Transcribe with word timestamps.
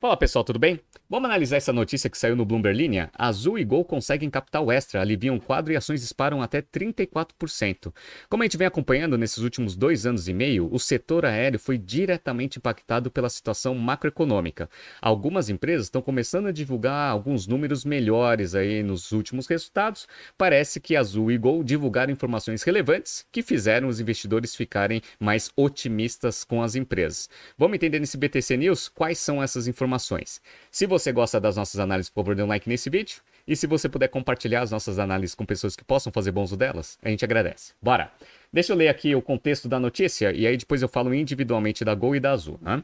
Fala 0.00 0.16
pessoal, 0.16 0.44
tudo 0.44 0.58
bem? 0.58 0.80
Vamos 1.10 1.30
analisar 1.30 1.56
essa 1.56 1.72
notícia 1.72 2.10
que 2.10 2.18
saiu 2.18 2.36
no 2.36 2.44
Bloomberg 2.44 2.76
Linha? 2.76 3.10
Azul 3.14 3.58
e 3.58 3.64
Gol 3.64 3.82
conseguem 3.82 4.28
capital 4.28 4.70
extra, 4.70 5.00
aliviam 5.00 5.40
quadro 5.40 5.72
e 5.72 5.76
ações 5.76 6.02
disparam 6.02 6.42
até 6.42 6.60
34%. 6.60 7.94
Como 8.28 8.42
a 8.42 8.44
gente 8.44 8.58
vem 8.58 8.66
acompanhando 8.66 9.16
nesses 9.16 9.38
últimos 9.38 9.74
dois 9.74 10.04
anos 10.04 10.28
e 10.28 10.34
meio, 10.34 10.68
o 10.70 10.78
setor 10.78 11.24
aéreo 11.24 11.58
foi 11.58 11.78
diretamente 11.78 12.58
impactado 12.58 13.10
pela 13.10 13.30
situação 13.30 13.74
macroeconômica. 13.74 14.68
Algumas 15.00 15.48
empresas 15.48 15.86
estão 15.86 16.02
começando 16.02 16.48
a 16.48 16.52
divulgar 16.52 17.10
alguns 17.10 17.46
números 17.46 17.86
melhores 17.86 18.54
aí 18.54 18.82
nos 18.82 19.10
últimos 19.10 19.46
resultados. 19.46 20.06
Parece 20.36 20.78
que 20.78 20.94
Azul 20.94 21.32
e 21.32 21.38
Gol 21.38 21.64
divulgaram 21.64 22.12
informações 22.12 22.62
relevantes 22.62 23.24
que 23.32 23.40
fizeram 23.40 23.88
os 23.88 23.98
investidores 23.98 24.54
ficarem 24.54 25.00
mais 25.18 25.50
otimistas 25.56 26.44
com 26.44 26.62
as 26.62 26.74
empresas. 26.74 27.30
Vamos 27.56 27.76
entender 27.76 27.98
nesse 27.98 28.18
BTC 28.18 28.58
News 28.58 28.90
quais 28.90 29.18
são 29.18 29.42
essas 29.42 29.66
informações. 29.66 30.42
Se 30.70 30.84
você 30.84 30.97
gosta 31.12 31.40
das 31.40 31.56
nossas 31.56 31.80
análises, 31.80 32.10
por 32.10 32.22
favor, 32.22 32.34
dê 32.34 32.42
um 32.42 32.46
like 32.46 32.68
nesse 32.68 32.90
vídeo. 32.90 33.20
E 33.46 33.56
se 33.56 33.66
você 33.66 33.88
puder 33.88 34.08
compartilhar 34.08 34.62
as 34.62 34.70
nossas 34.70 34.98
análises 34.98 35.34
com 35.34 35.44
pessoas 35.46 35.74
que 35.74 35.84
possam 35.84 36.12
fazer 36.12 36.32
bom 36.32 36.42
uso 36.42 36.56
delas, 36.56 36.98
a 37.02 37.08
gente 37.08 37.24
agradece. 37.24 37.72
Bora! 37.80 38.10
Deixa 38.50 38.72
eu 38.72 38.76
ler 38.76 38.88
aqui 38.88 39.14
o 39.14 39.20
contexto 39.20 39.68
da 39.68 39.78
notícia 39.78 40.32
e 40.32 40.46
aí 40.46 40.56
depois 40.56 40.80
eu 40.80 40.88
falo 40.88 41.12
individualmente 41.12 41.84
da 41.84 41.94
Gol 41.94 42.16
e 42.16 42.20
da 42.20 42.32
Azul. 42.32 42.58
Né? 42.62 42.82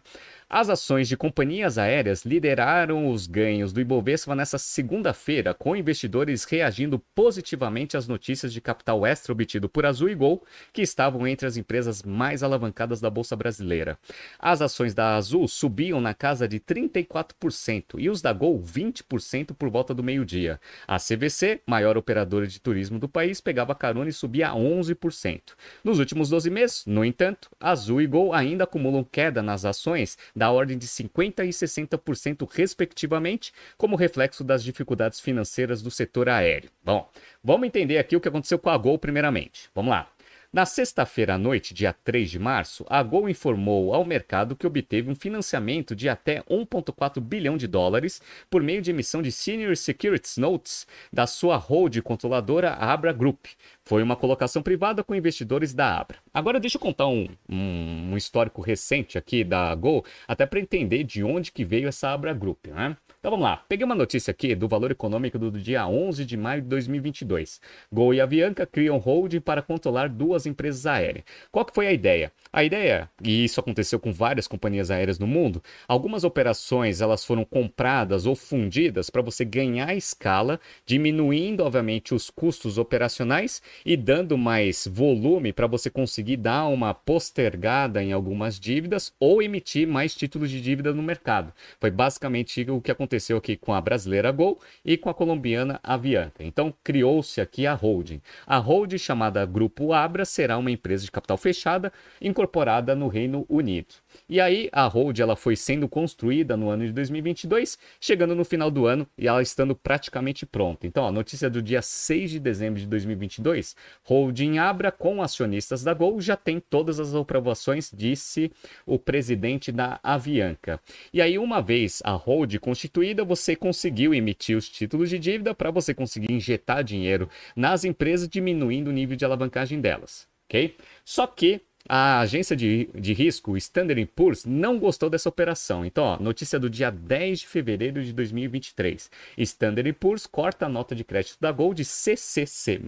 As 0.49 0.69
ações 0.69 1.09
de 1.09 1.17
companhias 1.17 1.79
aéreas 1.79 2.25
lideraram 2.25 3.09
os 3.09 3.27
ganhos 3.27 3.73
do 3.73 3.81
Ibovespa 3.81 4.35
nesta 4.35 4.59
segunda-feira, 4.59 5.55
com 5.55 5.75
investidores 5.75 6.45
reagindo 6.45 6.99
positivamente 7.15 7.97
às 7.97 8.07
notícias 8.07 8.53
de 8.53 8.61
capital 8.61 9.07
extra 9.07 9.33
obtido 9.33 9.67
por 9.67 9.87
Azul 9.87 10.11
e 10.11 10.15
Gol, 10.15 10.45
que 10.71 10.83
estavam 10.83 11.27
entre 11.27 11.47
as 11.47 11.57
empresas 11.57 12.03
mais 12.03 12.43
alavancadas 12.43 13.01
da 13.01 13.09
Bolsa 13.09 13.35
Brasileira. 13.35 13.99
As 14.39 14.61
ações 14.61 14.93
da 14.93 15.17
Azul 15.17 15.49
subiam 15.49 15.99
na 15.99 16.13
casa 16.13 16.47
de 16.47 16.61
34% 16.61 17.99
e 17.99 18.11
os 18.11 18.21
da 18.21 18.33
Gol 18.35 18.63
20% 18.63 19.55
por 19.55 19.71
volta 19.71 19.95
do 19.95 20.03
meio-dia. 20.03 20.61
A 20.87 20.99
CVC, 20.99 21.63
maior 21.67 21.97
operadora 21.97 22.47
de 22.47 22.61
turismo 22.61 22.99
do 22.99 23.09
país, 23.09 23.41
pegava 23.41 23.75
carona 23.75 24.11
e 24.11 24.13
subia 24.13 24.51
11%. 24.51 25.54
Nos 25.83 25.99
últimos 25.99 26.29
12 26.29 26.51
meses, 26.51 26.85
no 26.87 27.05
entanto, 27.05 27.51
Azul 27.59 28.01
e 28.01 28.07
Gol 28.07 28.33
ainda 28.33 28.65
acumulam 28.65 29.05
queda 29.05 29.43
nas 29.43 29.65
ações 29.65 30.17
da 30.35 30.51
ordem 30.51 30.79
de 30.79 30.87
50% 30.87 31.45
e 31.45 31.49
60%, 31.49 32.49
respectivamente, 32.51 33.53
como 33.77 33.97
reflexo 33.97 34.45
das 34.45 34.63
dificuldades 34.63 35.21
financeiras 35.21 35.83
do 35.83 35.91
setor 35.91 36.29
aéreo. 36.29 36.71
Bom, 36.83 37.11
vamos 37.43 37.67
entender 37.67 37.99
aqui 37.99 38.17
o 38.17 38.21
que 38.21 38.29
aconteceu 38.29 38.59
com 38.59 38.71
a 38.71 38.77
Gol, 38.77 38.99
primeiramente. 38.99 39.71
Vamos 39.75 39.91
lá. 39.91 40.14
Na 40.55 40.65
sexta-feira 40.65 41.35
à 41.35 41.39
noite, 41.39 41.75
dia 41.75 41.93
3 41.93 42.31
de 42.31 42.39
março, 42.39 42.87
a 42.89 43.03
Gol 43.03 43.29
informou 43.29 43.93
ao 43.93 44.05
mercado 44.05 44.55
que 44.55 44.65
obteve 44.65 45.11
um 45.11 45.15
financiamento 45.17 45.97
de 45.97 46.09
até 46.09 46.45
1,4 46.45 47.21
bilhão 47.21 47.57
de 47.57 47.67
dólares 47.67 48.23
por 48.49 48.63
meio 48.63 48.81
de 48.81 48.93
emissão 48.93 49.21
de 49.21 49.33
Senior 49.33 49.77
Securities 49.77 50.37
Notes 50.37 50.87
da 51.13 51.27
sua 51.27 51.57
hold 51.57 52.01
controladora 52.03 52.73
Abra 52.73 53.13
Group. 53.13 53.47
Foi 53.85 54.01
uma 54.01 54.15
colocação 54.15 54.63
privada 54.63 55.03
com 55.03 55.13
investidores 55.13 55.75
da 55.75 55.99
Abra. 55.99 56.19
Agora 56.33 56.61
deixa 56.61 56.77
eu 56.77 56.81
contar 56.81 57.09
um, 57.09 57.27
um, 57.49 58.13
um 58.13 58.17
histórico 58.17 58.63
recente 58.63 59.19
aqui 59.19 59.43
da 59.43 59.75
Gol, 59.75 60.05
até 60.29 60.47
para 60.47 60.61
entender 60.61 61.03
de 61.03 61.25
onde 61.25 61.51
que 61.51 61.65
veio 61.65 61.89
essa 61.89 62.11
Abra 62.11 62.33
Group, 62.33 62.69
né? 62.69 62.97
Então 63.25 63.31
vamos 63.31 63.45
lá. 63.45 63.65
Peguei 63.67 63.87
uma 63.87 63.95
notícia 63.95 64.31
aqui 64.31 64.55
do 64.55 64.69
valor 64.69 64.91
econômico 64.91 65.39
do 65.39 65.51
dia 65.51 65.89
11 65.89 66.27
de 66.27 66.37
maio 66.37 66.61
de 66.61 66.69
2022. 66.69 67.59
Gol 67.91 68.13
e 68.13 68.21
Avianca 68.21 68.67
criam 68.67 68.99
holding 68.99 69.41
para 69.41 69.63
controlar 69.63 70.11
duas 70.11 70.45
empresas 70.45 70.85
aéreas. 70.85 71.25
Qual 71.51 71.65
que 71.65 71.75
foi 71.75 71.87
a 71.87 71.93
ideia? 71.95 72.31
A 72.53 72.63
ideia, 72.63 73.09
e 73.23 73.43
isso 73.43 73.59
aconteceu 73.59 73.99
com 73.99 74.13
várias 74.13 74.47
companhias 74.47 74.91
aéreas 74.91 75.19
no 75.19 75.27
mundo, 75.27 75.63
algumas 75.89 76.23
operações 76.23 77.01
elas 77.01 77.25
foram 77.25 77.47
compradas 77.47 78.27
ou 78.27 78.37
fundidas 78.37 79.09
para 79.09 79.23
você 79.23 79.43
ganhar 79.43 79.97
escala, 79.97 80.61
diminuindo 80.85 81.65
obviamente 81.65 82.15
os 82.15 82.29
custos 82.29 82.77
operacionais 82.77 83.63
e 83.87 83.97
dando 83.97 84.37
mais 84.37 84.87
volume 84.87 85.51
para 85.51 85.67
você 85.67 85.89
conseguir 85.89 86.37
dar 86.37 86.67
uma 86.67 86.93
postergada 86.93 88.05
em 88.05 88.13
algumas 88.13 88.61
dívidas 88.61 89.15
ou 89.19 89.43
emitir 89.43 89.89
mais 89.89 90.15
títulos 90.15 90.51
de 90.51 90.61
dívida 90.61 90.93
no 90.93 91.03
mercado. 91.03 91.55
Foi 91.81 91.91
basicamente 91.91 92.71
o 92.71 92.83
que 92.83 92.91
aconteceu 92.91 93.14
aconteceu 93.15 93.37
aqui 93.37 93.57
com 93.57 93.73
a 93.73 93.81
brasileira 93.81 94.31
Gol 94.33 94.61
e 94.85 94.97
com 94.97 95.09
a 95.09 95.15
colombiana 95.15 95.79
Avianca. 95.83 96.43
Então, 96.43 96.75
criou-se 96.83 97.41
aqui 97.41 97.67
a 97.67 97.75
holding. 97.75 98.21
A 98.47 98.59
holding, 98.59 98.99
chamada 98.99 99.47
Grupo 99.47 99.93
Abra, 99.93 100.25
será 100.25 100.59
uma 100.59 100.71
empresa 100.71 101.05
de 101.05 101.13
capital 101.13 101.37
fechada 101.37 101.93
incorporada 102.21 102.95
no 102.95 103.09
Reino 103.09 103.47
Unido. 103.49 103.95
E 104.29 104.41
aí, 104.41 104.69
a 104.73 104.87
hold 104.87 105.19
ela 105.19 105.37
foi 105.37 105.57
sendo 105.57 105.89
construída 105.89 106.57
no 106.57 106.69
ano 106.71 106.87
de 106.87 106.93
2022, 106.93 107.79
chegando 108.01 108.35
no 108.35 108.45
final 108.45 108.71
do 108.71 108.87
ano 108.87 109.07
e 109.17 109.27
ela 109.27 109.43
estando 109.43 109.75
praticamente 109.75 110.47
pronta. 110.47 110.87
Então, 110.87 111.07
a 111.07 111.13
notícia 111.13 111.51
do 111.51 111.63
dia 111.63 111.83
6 111.83 112.31
de 112.31 112.41
dezembro 112.41 112.81
de 112.81 112.87
2022, 112.87 113.77
holding 114.03 114.59
Abra 114.59 114.91
com 114.91 115.23
acionistas 115.23 115.83
da 115.83 115.93
Gol 115.93 116.21
já 116.21 116.37
tem 116.37 116.61
todas 116.61 116.99
as 116.99 117.15
aprovações, 117.15 117.91
disse 117.95 118.51
o 118.87 118.99
presidente 118.99 119.71
da 119.71 119.99
Avianca. 120.03 120.81
E 121.13 121.21
aí, 121.21 121.39
uma 121.39 121.61
vez 121.61 122.01
a 122.05 122.13
hold 122.13 122.55
constituída, 122.59 123.25
você 123.25 123.55
conseguiu 123.55 124.15
emitir 124.15 124.57
os 124.57 124.69
títulos 124.69 125.11
de 125.11 125.19
dívida 125.19 125.55
para 125.55 125.71
você 125.71 125.93
conseguir 125.93 126.33
injetar 126.33 126.83
dinheiro 126.83 127.29
nas 127.55 127.85
empresas, 127.85 128.29
diminuindo 128.29 128.89
o 128.89 128.93
nível 128.93 129.17
de 129.17 129.25
alavancagem 129.25 129.81
delas. 129.81 130.27
Ok? 130.47 130.77
Só 131.05 131.27
que 131.27 131.61
a 131.89 132.21
agência 132.21 132.57
de, 132.57 132.89
de 132.95 133.13
risco 133.13 133.57
Standard 133.57 134.07
Poor's 134.07 134.45
não 134.45 134.79
gostou 134.79 135.11
dessa 135.11 135.29
operação. 135.29 135.85
Então, 135.85 136.05
ó, 136.05 136.19
notícia 136.19 136.59
do 136.59 136.71
dia 136.71 136.91
10 136.91 137.41
de 137.41 137.47
fevereiro 137.47 138.03
de 138.03 138.13
2023. 138.13 139.11
Standard 139.39 139.93
Poor's 139.95 140.27
corta 140.27 140.67
a 140.67 140.69
nota 140.69 140.95
de 140.95 141.05
crédito 141.05 141.37
da 141.41 141.53
Gol 141.53 141.75
de 141.75 141.85
CCC+, 141.85 142.81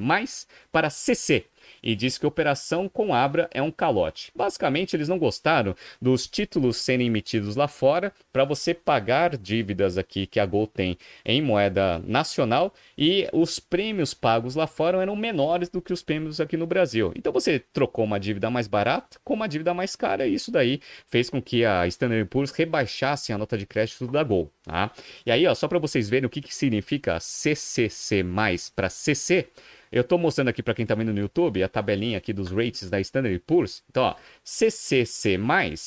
para 0.72 0.88
CC, 0.88 1.44
e 1.82 1.94
diz 1.94 2.18
que 2.18 2.26
operação 2.26 2.88
com 2.88 3.14
Abra 3.14 3.48
é 3.52 3.62
um 3.62 3.70
calote. 3.70 4.32
Basicamente, 4.34 4.94
eles 4.94 5.08
não 5.08 5.18
gostaram 5.18 5.74
dos 6.00 6.26
títulos 6.26 6.76
serem 6.76 7.06
emitidos 7.06 7.56
lá 7.56 7.68
fora 7.68 8.12
para 8.32 8.44
você 8.44 8.74
pagar 8.74 9.36
dívidas 9.36 9.98
aqui 9.98 10.26
que 10.26 10.40
a 10.40 10.46
Gol 10.46 10.66
tem 10.66 10.98
em 11.24 11.40
moeda 11.42 11.98
nacional 12.00 12.72
e 12.96 13.28
os 13.32 13.58
prêmios 13.58 14.14
pagos 14.14 14.54
lá 14.54 14.66
fora 14.66 15.00
eram 15.00 15.16
menores 15.16 15.68
do 15.68 15.80
que 15.80 15.92
os 15.92 16.02
prêmios 16.02 16.40
aqui 16.40 16.56
no 16.56 16.66
Brasil. 16.66 17.12
Então 17.16 17.32
você 17.32 17.58
trocou 17.72 18.04
uma 18.04 18.18
dívida 18.18 18.50
mais 18.50 18.66
barata 18.66 19.18
com 19.24 19.34
uma 19.34 19.48
dívida 19.48 19.72
mais 19.74 19.96
cara 19.96 20.26
e 20.26 20.34
isso 20.34 20.50
daí 20.50 20.80
fez 21.06 21.30
com 21.30 21.40
que 21.40 21.64
a 21.64 21.86
Standard 21.86 22.28
Poor's 22.28 22.52
rebaixasse 22.52 23.32
a 23.32 23.38
nota 23.38 23.56
de 23.56 23.66
crédito 23.66 24.06
da 24.06 24.22
Gol. 24.22 24.50
Tá? 24.62 24.90
E 25.24 25.30
aí, 25.30 25.46
ó, 25.46 25.54
só 25.54 25.68
para 25.68 25.78
vocês 25.78 26.08
verem 26.08 26.26
o 26.26 26.30
que, 26.30 26.40
que 26.40 26.54
significa 26.54 27.20
CCC 27.20 28.24
para 28.74 28.88
CC, 28.88 29.48
eu 29.90 30.02
estou 30.02 30.18
mostrando 30.18 30.48
aqui 30.48 30.62
para 30.62 30.74
quem 30.74 30.82
está 30.82 30.94
vendo 30.94 31.12
no 31.12 31.20
YouTube 31.20 31.62
a 31.62 31.68
tabelinha 31.68 32.18
aqui 32.18 32.32
dos 32.32 32.50
rates 32.50 32.90
da 32.90 33.00
Standard 33.00 33.38
Poor's. 33.40 33.82
Então, 33.90 34.04
ó, 34.04 34.14
CCC+, 34.44 35.38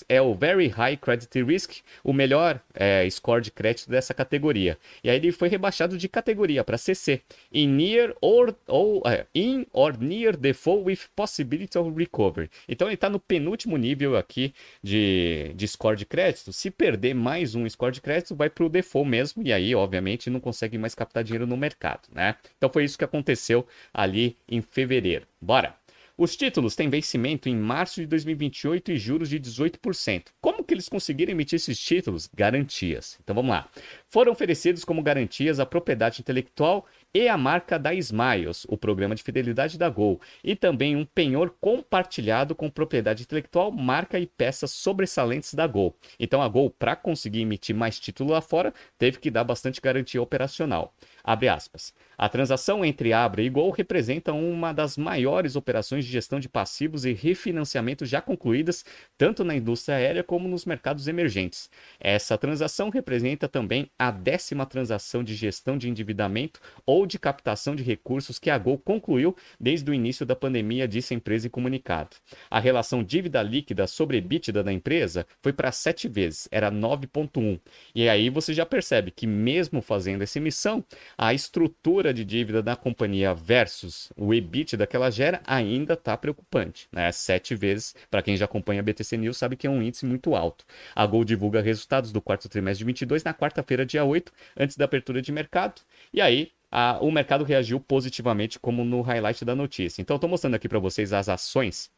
é 0.08 0.22
o 0.22 0.34
Very 0.34 0.68
High 0.68 0.98
Credit 0.98 1.44
Risk, 1.44 1.78
o 2.04 2.14
melhor 2.14 2.62
é, 2.74 3.08
score 3.10 3.42
de 3.42 3.52
crédito 3.52 3.90
dessa 3.90 4.14
categoria. 4.14 4.78
E 5.04 5.10
aí 5.10 5.18
ele 5.18 5.32
foi 5.32 5.50
rebaixado 5.50 5.98
de 5.98 6.08
categoria 6.08 6.64
para 6.64 6.78
CC. 6.78 7.22
In 7.52 7.68
near 7.70 8.16
or, 8.22 8.56
or, 8.68 9.02
é, 9.06 9.26
in 9.34 9.66
or 9.74 9.98
near 9.98 10.36
default 10.36 10.86
with 10.86 11.00
possibility 11.16 11.78
of 11.78 11.98
recovery. 11.98 12.50
Então 12.68 12.88
ele 12.88 12.96
está 12.96 13.10
no 13.10 13.20
penúltimo 13.20 13.78
nível 13.78 14.18
aqui 14.18 14.54
de, 14.82 15.52
de 15.56 15.68
score 15.68 15.98
de 15.98 16.06
crédito. 16.06 16.52
Se 16.54 16.72
perder 16.72 17.14
mais 17.14 17.56
um 17.56 17.68
score 17.70 17.92
de 17.92 18.02
crédito, 18.02 18.36
vai 18.36 18.50
para 18.50 18.66
o 18.66 18.70
default 18.70 19.10
mesmo. 19.10 19.44
E 19.46 19.54
aí, 19.54 19.76
obviamente, 19.76 20.30
não 20.30 20.40
consegue 20.40 20.78
mais 20.78 20.96
captar 20.96 21.24
dinheiro 21.24 21.46
no 21.46 21.58
mercado, 21.58 22.10
né? 22.14 22.36
Então 22.58 22.70
foi 22.70 22.84
isso 22.84 22.98
que 22.98 23.04
aconteceu 23.04 23.68
ali 23.94 24.38
em 24.48 24.62
fevereiro. 24.62 25.26
Bora! 25.42 25.76
Os 26.20 26.36
títulos 26.36 26.76
têm 26.76 26.90
vencimento 26.90 27.48
em 27.48 27.56
março 27.56 28.02
de 28.02 28.08
2028 28.08 28.92
e 28.92 28.98
juros 28.98 29.30
de 29.30 29.40
18%. 29.40 30.26
Como 30.42 30.66
que 30.66 30.74
eles 30.74 30.90
conseguiram 30.90 31.32
emitir 31.32 31.56
esses 31.56 31.80
títulos? 31.80 32.30
Garantias. 32.36 33.18
Então 33.24 33.34
vamos 33.34 33.52
lá. 33.52 33.70
Foram 34.12 34.32
oferecidos 34.32 34.84
como 34.84 35.04
garantias 35.04 35.60
a 35.60 35.68
propriedade 35.68 36.22
intelectual 36.22 36.88
e 37.14 37.28
a 37.28 37.38
marca 37.38 37.78
da 37.78 37.94
Smiles, 37.94 38.66
o 38.68 38.76
programa 38.76 39.14
de 39.14 39.22
fidelidade 39.22 39.78
da 39.78 39.88
Gol, 39.88 40.20
e 40.44 40.56
também 40.56 40.96
um 40.96 41.06
penhor 41.06 41.54
compartilhado 41.62 42.56
com 42.56 42.72
propriedade 42.72 43.22
intelectual, 43.22 43.72
marca 43.72 44.20
e 44.20 44.26
peças 44.26 44.72
sobressalentes 44.72 45.54
da 45.54 45.68
Gol. 45.68 45.96
Então 46.20 46.42
a 46.42 46.48
Gol, 46.48 46.72
para 46.72 46.96
conseguir 46.96 47.42
emitir 47.42 47.76
mais 47.76 48.00
título 48.00 48.32
lá 48.32 48.42
fora, 48.42 48.74
teve 48.98 49.20
que 49.20 49.30
dar 49.30 49.44
bastante 49.44 49.80
garantia 49.80 50.20
operacional. 50.20 50.92
A 51.24 52.28
transação 52.30 52.84
entre 52.84 53.14
Abra 53.14 53.44
e 53.44 53.50
Gol 53.50 53.70
representa 53.70 54.34
uma 54.34 54.74
das 54.74 54.98
maiores 54.98 55.56
operações 55.56 56.04
de 56.04 56.12
gestão 56.12 56.40
de 56.40 56.50
passivos 56.50 57.06
e 57.06 57.14
refinanciamento 57.14 58.06
já 58.08 58.22
concluídas 58.22 58.84
tanto 59.18 59.44
na 59.44 59.56
indústria 59.56 59.98
aérea 59.98 60.24
como 60.24 60.48
nos 60.48 60.66
mercados 60.66 61.08
emergentes. 61.08 61.70
Essa 62.00 62.38
transação 62.38 62.90
representa 62.90 63.48
também 63.48 63.90
a 64.00 64.10
décima 64.12 64.66
transação 64.66 65.22
de 65.22 65.36
gestão 65.36 65.78
de 65.78 65.90
endividamento 65.90 66.62
ou 66.86 67.06
de 67.06 67.20
captação 67.20 67.76
de 67.76 67.84
recursos 67.84 68.40
que 68.40 68.50
a 68.50 68.58
Gol 68.58 68.78
concluiu 68.78 69.36
desde 69.60 69.92
o 69.92 69.94
início 69.94 70.26
da 70.26 70.36
pandemia, 70.36 70.88
disse 70.88 71.14
a 71.14 71.18
empresa 71.18 71.48
em 71.48 71.50
comunicado. 71.50 72.16
A 72.50 72.60
relação 72.60 73.04
dívida 73.04 73.44
líquida 73.44 73.86
sobre 73.86 74.18
EBITDA 74.18 74.64
da 74.64 74.72
empresa 74.72 75.28
foi 75.42 75.52
para 75.52 75.72
sete 75.72 76.08
vezes, 76.08 76.48
era 76.50 76.72
9,1. 76.72 77.60
E 77.94 78.08
aí 78.08 78.30
você 78.30 78.54
já 78.54 78.66
percebe 78.66 79.12
que, 79.12 79.28
mesmo 79.28 79.82
fazendo 79.82 80.22
essa 80.22 80.38
emissão, 80.38 80.84
a 81.18 81.34
estrutura 81.34 82.14
de 82.14 82.24
dívida 82.24 82.64
da 82.64 82.78
companhia 82.78 83.34
versus 83.34 84.14
o 84.16 84.34
EBITDA 84.34 84.88
que 84.88 84.96
ela 84.96 85.10
gera 85.10 85.42
ainda 85.46 85.94
está 85.94 86.16
preocupante. 86.16 86.88
Né? 86.92 87.12
Sete 87.12 87.54
vezes, 87.54 87.94
para 88.10 88.22
quem 88.22 88.38
já 88.38 88.46
acompanha 88.46 88.80
a 88.80 88.84
BTC 88.84 89.18
News, 89.18 89.38
sabe 89.38 89.58
que 89.58 89.68
é 89.68 89.70
um 89.70 89.82
índice 89.82 90.06
muito 90.06 90.36
alto. 90.36 90.64
A 90.96 91.06
Gol 91.06 91.26
divulga 91.26 91.62
resultados 91.62 92.12
do 92.14 92.22
quarto 92.22 92.48
trimestre 92.48 92.80
de 92.80 92.86
22 92.86 93.24
na 93.24 93.34
quarta-feira, 93.34 93.86
dia 93.90 94.04
8, 94.04 94.32
antes 94.58 94.78
da 94.78 94.86
abertura 94.86 95.22
de 95.22 95.32
mercado. 95.32 95.82
E 96.14 96.22
aí, 96.22 96.52
a, 96.72 97.00
o 97.02 97.12
mercado 97.12 97.44
reagiu 97.44 97.80
positivamente, 97.80 98.60
como 98.60 98.84
no 98.86 99.02
highlight 99.02 99.44
da 99.44 99.56
notícia. 99.56 100.02
Então, 100.02 100.16
estou 100.16 100.30
mostrando 100.30 100.56
aqui 100.56 100.70
para 100.70 100.80
vocês 100.80 101.14
as 101.14 101.30
ações 101.30 101.92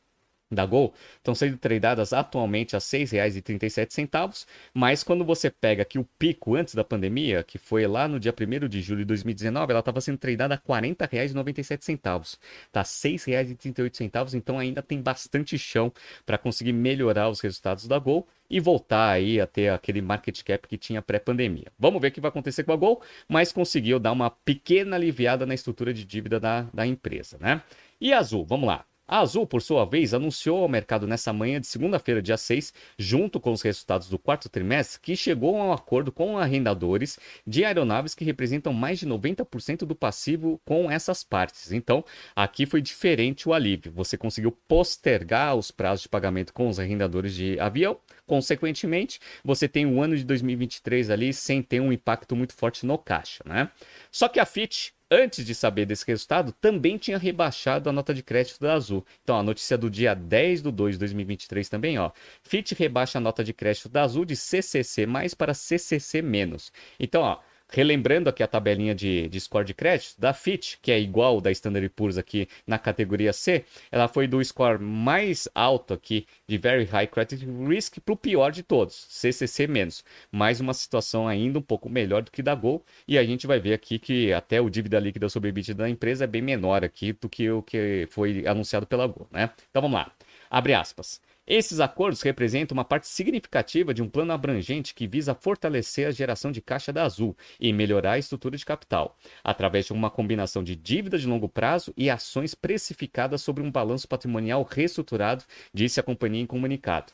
da 0.51 0.65
Gol 0.65 0.93
estão 1.17 1.33
sendo 1.33 1.57
tradeadas 1.57 2.11
atualmente 2.13 2.75
a 2.75 2.79
R$ 2.79 2.83
6,37, 2.83 4.45
mas 4.73 5.03
quando 5.03 5.23
você 5.23 5.49
pega 5.49 5.83
aqui 5.83 5.97
o 5.97 6.03
pico 6.19 6.55
antes 6.55 6.75
da 6.75 6.83
pandemia, 6.83 7.43
que 7.43 7.57
foi 7.57 7.87
lá 7.87 8.07
no 8.07 8.19
dia 8.19 8.33
1 8.33 8.67
de 8.67 8.81
julho 8.81 8.99
de 8.99 9.05
2019, 9.05 9.71
ela 9.71 9.79
estava 9.79 10.01
sendo 10.01 10.17
tradeada 10.17 10.55
a 10.55 10.57
R$ 10.57 10.91
40,97. 10.91 12.37
Tá 12.71 12.81
R$ 12.81 12.85
6,38, 12.85 14.33
então 14.33 14.59
ainda 14.59 14.81
tem 14.81 15.01
bastante 15.01 15.57
chão 15.57 15.91
para 16.25 16.37
conseguir 16.37 16.73
melhorar 16.73 17.29
os 17.29 17.39
resultados 17.39 17.87
da 17.87 17.97
Gol 17.97 18.27
e 18.49 18.59
voltar 18.59 19.09
aí 19.09 19.39
a 19.39 19.47
ter 19.47 19.69
aquele 19.69 20.01
market 20.01 20.43
cap 20.43 20.67
que 20.67 20.77
tinha 20.77 21.01
pré-pandemia. 21.01 21.67
Vamos 21.79 22.01
ver 22.01 22.09
o 22.09 22.11
que 22.11 22.19
vai 22.19 22.29
acontecer 22.29 22.65
com 22.65 22.73
a 22.73 22.75
Gol, 22.75 23.01
mas 23.27 23.53
conseguiu 23.53 23.97
dar 23.97 24.11
uma 24.11 24.29
pequena 24.29 24.97
aliviada 24.97 25.45
na 25.45 25.53
estrutura 25.53 25.93
de 25.93 26.03
dívida 26.03 26.39
da, 26.39 26.63
da 26.73 26.85
empresa, 26.85 27.37
né? 27.39 27.61
E 27.99 28.11
Azul, 28.11 28.45
vamos 28.45 28.67
lá. 28.67 28.83
A 29.11 29.19
Azul, 29.19 29.45
por 29.45 29.61
sua 29.61 29.83
vez, 29.83 30.13
anunciou 30.13 30.59
ao 30.59 30.69
mercado 30.69 31.05
nessa 31.05 31.33
manhã 31.33 31.59
de 31.59 31.67
segunda-feira, 31.67 32.21
dia 32.21 32.37
6, 32.37 32.73
junto 32.97 33.41
com 33.41 33.51
os 33.51 33.61
resultados 33.61 34.07
do 34.07 34.17
quarto 34.17 34.47
trimestre, 34.47 35.01
que 35.01 35.17
chegou 35.17 35.59
a 35.59 35.65
um 35.65 35.73
acordo 35.73 36.13
com 36.13 36.37
arrendadores 36.37 37.19
de 37.45 37.65
aeronaves 37.65 38.15
que 38.15 38.23
representam 38.23 38.71
mais 38.71 38.99
de 38.99 39.05
90% 39.05 39.79
do 39.79 39.93
passivo 39.93 40.61
com 40.63 40.89
essas 40.89 41.25
partes. 41.25 41.73
Então, 41.73 42.05
aqui 42.33 42.65
foi 42.65 42.81
diferente 42.81 43.49
o 43.49 43.53
alívio. 43.53 43.91
Você 43.91 44.17
conseguiu 44.17 44.57
postergar 44.65 45.57
os 45.57 45.71
prazos 45.71 46.03
de 46.03 46.07
pagamento 46.07 46.53
com 46.53 46.69
os 46.69 46.79
arrendadores 46.79 47.35
de 47.35 47.59
avião. 47.59 47.99
Consequentemente, 48.25 49.19
você 49.43 49.67
tem 49.67 49.85
o 49.85 50.01
ano 50.01 50.15
de 50.15 50.23
2023 50.23 51.09
ali 51.09 51.33
sem 51.33 51.61
ter 51.61 51.81
um 51.81 51.91
impacto 51.91 52.33
muito 52.33 52.53
forte 52.53 52.85
no 52.85 52.97
caixa, 52.97 53.43
né? 53.45 53.69
Só 54.09 54.29
que 54.29 54.39
a 54.39 54.45
FIT 54.45 54.93
antes 55.11 55.45
de 55.45 55.53
saber 55.53 55.85
desse 55.85 56.07
resultado, 56.07 56.53
também 56.53 56.97
tinha 56.97 57.17
rebaixado 57.17 57.89
a 57.89 57.93
nota 57.93 58.13
de 58.13 58.23
crédito 58.23 58.59
da 58.59 58.73
Azul. 58.73 59.05
Então, 59.23 59.37
a 59.37 59.43
notícia 59.43 59.77
do 59.77 59.89
dia 59.89 60.15
10 60.15 60.63
de 60.63 60.71
2 60.71 60.95
de 60.95 60.99
2023 60.99 61.67
também, 61.67 61.99
ó. 61.99 62.11
Fitch 62.41 62.71
rebaixa 62.71 63.17
a 63.17 63.21
nota 63.21 63.43
de 63.43 63.53
crédito 63.53 63.89
da 63.89 64.03
Azul 64.03 64.23
de 64.23 64.35
CCC 64.35 65.05
mais 65.05 65.33
para 65.33 65.53
CCC 65.53 66.21
menos. 66.21 66.71
Então, 66.99 67.21
ó, 67.23 67.39
Relembrando 67.73 68.29
aqui 68.29 68.43
a 68.43 68.47
tabelinha 68.47 68.93
de, 68.93 69.29
de 69.29 69.39
score 69.39 69.63
de 69.63 69.73
crédito 69.73 70.19
da 70.19 70.33
Fitch, 70.33 70.75
que 70.81 70.91
é 70.91 70.99
igual 70.99 71.39
da 71.39 71.49
Standard 71.51 71.87
Poor's 71.89 72.17
aqui 72.17 72.49
na 72.67 72.77
categoria 72.77 73.31
C, 73.31 73.63
ela 73.89 74.09
foi 74.09 74.27
do 74.27 74.43
score 74.43 74.77
mais 74.77 75.47
alto 75.55 75.93
aqui 75.93 76.27
de 76.45 76.57
Very 76.57 76.83
High 76.83 77.07
Credit 77.07 77.47
Risk 77.65 77.99
para 78.01 78.13
o 78.13 78.17
pior 78.17 78.51
de 78.51 78.61
todos, 78.61 79.07
CCC 79.09 79.67
menos. 79.67 80.03
Mais 80.29 80.59
uma 80.59 80.73
situação 80.73 81.29
ainda 81.29 81.59
um 81.59 81.61
pouco 81.61 81.89
melhor 81.89 82.23
do 82.23 82.29
que 82.29 82.43
da 82.43 82.53
Gol, 82.53 82.83
e 83.07 83.17
a 83.17 83.23
gente 83.23 83.47
vai 83.47 83.57
ver 83.57 83.73
aqui 83.73 83.97
que 83.97 84.33
até 84.33 84.59
o 84.59 84.69
dívida 84.69 84.99
líquida 84.99 85.29
sobre 85.29 85.47
EBITDA 85.47 85.73
da 85.73 85.89
empresa 85.89 86.25
é 86.25 86.27
bem 86.27 86.41
menor 86.41 86.83
aqui 86.83 87.13
do 87.13 87.29
que 87.29 87.49
o 87.49 87.61
que 87.63 88.05
foi 88.11 88.45
anunciado 88.45 88.85
pela 88.85 89.07
Gol, 89.07 89.27
né? 89.31 89.49
Então 89.69 89.81
vamos 89.81 89.97
lá. 89.97 90.11
Abre 90.49 90.73
aspas. 90.73 91.21
Esses 91.47 91.79
acordos 91.79 92.21
representam 92.21 92.77
uma 92.77 92.85
parte 92.85 93.07
significativa 93.07 93.95
de 93.95 94.01
um 94.03 94.07
plano 94.07 94.31
abrangente 94.31 94.93
que 94.93 95.07
visa 95.07 95.33
fortalecer 95.33 96.07
a 96.07 96.11
geração 96.11 96.51
de 96.51 96.61
caixa 96.61 96.93
da 96.93 97.03
Azul 97.03 97.35
e 97.59 97.73
melhorar 97.73 98.11
a 98.11 98.19
estrutura 98.19 98.55
de 98.55 98.63
capital, 98.63 99.17
através 99.43 99.87
de 99.87 99.91
uma 99.91 100.11
combinação 100.11 100.63
de 100.63 100.75
dívida 100.75 101.17
de 101.17 101.25
longo 101.25 101.49
prazo 101.49 101.91
e 101.97 102.11
ações 102.11 102.53
precificadas 102.53 103.41
sobre 103.41 103.63
um 103.63 103.71
balanço 103.71 104.07
patrimonial 104.07 104.61
reestruturado, 104.61 105.43
disse 105.73 105.99
a 105.99 106.03
companhia 106.03 106.41
em 106.41 106.45
comunicado. 106.45 107.11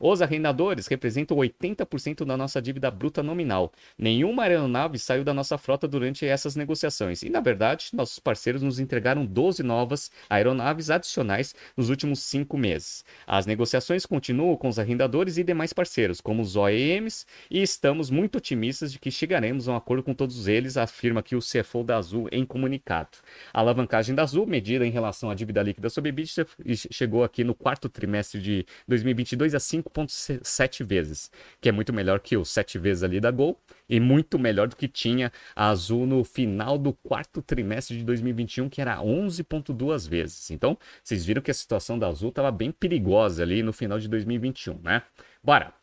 Os 0.00 0.20
arrendadores 0.20 0.88
representam 0.88 1.36
80% 1.36 2.24
da 2.24 2.36
nossa 2.36 2.60
dívida 2.60 2.90
bruta 2.90 3.22
nominal. 3.22 3.72
Nenhuma 3.96 4.42
aeronave 4.42 4.98
saiu 4.98 5.22
da 5.22 5.32
nossa 5.32 5.56
frota 5.56 5.86
durante 5.86 6.26
essas 6.26 6.56
negociações 6.56 7.22
e, 7.22 7.30
na 7.30 7.40
verdade, 7.40 7.90
nossos 7.92 8.18
parceiros 8.18 8.62
nos 8.62 8.80
entregaram 8.80 9.24
12 9.24 9.62
novas 9.62 10.10
aeronaves 10.28 10.90
adicionais 10.90 11.54
nos 11.76 11.88
últimos 11.88 12.18
cinco 12.18 12.58
meses. 12.58 13.04
As 13.26 13.46
negociações 13.46 14.06
continuam 14.06 14.56
com 14.56 14.68
os 14.68 14.78
arrendadores 14.78 15.38
e 15.38 15.44
demais 15.44 15.72
parceiros, 15.72 16.20
como 16.20 16.42
os 16.42 16.56
OEMs, 16.56 17.26
e 17.50 17.62
estamos 17.62 18.10
muito 18.10 18.38
otimistas 18.38 18.92
de 18.92 18.98
que 18.98 19.10
chegaremos 19.10 19.68
a 19.68 19.72
um 19.72 19.76
acordo 19.76 20.02
com 20.02 20.14
todos 20.14 20.48
eles, 20.48 20.76
afirma 20.76 21.20
aqui 21.20 21.36
o 21.36 21.40
CFO 21.40 21.84
da 21.84 21.96
Azul 21.96 22.28
em 22.32 22.44
comunicado. 22.44 23.18
A 23.52 23.60
alavancagem 23.60 24.14
da 24.14 24.22
Azul, 24.22 24.46
medida 24.46 24.86
em 24.86 24.90
relação 24.90 25.30
à 25.30 25.34
dívida 25.34 25.62
líquida 25.62 25.88
sobre 25.90 26.10
EBITDA, 26.10 26.46
chegou 26.90 27.24
aqui 27.24 27.44
no 27.44 27.54
quarto 27.54 27.88
trimestre 27.88 28.40
de 28.40 28.66
2022 28.88 29.54
a 29.54 29.58
5,7 29.58 30.84
vezes, 30.84 31.30
que 31.60 31.68
é 31.68 31.72
muito 31.72 31.92
melhor 31.92 32.20
que 32.20 32.36
os 32.36 32.50
7 32.50 32.78
vezes 32.78 33.02
ali 33.02 33.20
da 33.20 33.30
Gol 33.30 33.58
e 33.92 34.00
muito 34.00 34.38
melhor 34.38 34.68
do 34.68 34.74
que 34.74 34.88
tinha 34.88 35.30
a 35.54 35.68
Azul 35.68 36.06
no 36.06 36.24
final 36.24 36.78
do 36.78 36.94
quarto 36.94 37.42
trimestre 37.42 37.98
de 37.98 38.04
2021, 38.04 38.70
que 38.70 38.80
era 38.80 38.96
11,2 38.96 40.08
vezes. 40.08 40.50
Então, 40.50 40.78
vocês 41.04 41.26
viram 41.26 41.42
que 41.42 41.50
a 41.50 41.54
situação 41.54 41.98
da 41.98 42.08
Azul 42.08 42.30
estava 42.30 42.50
bem 42.50 42.72
perigosa 42.72 43.42
ali 43.42 43.62
no 43.62 43.70
final 43.70 43.98
de 43.98 44.08
2021, 44.08 44.80
né? 44.82 45.02
Bora! 45.44 45.74